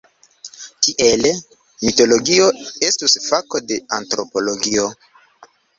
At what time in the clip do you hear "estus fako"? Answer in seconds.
2.89-3.65